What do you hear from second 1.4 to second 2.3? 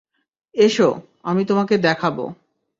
তোমাকে দেখাব।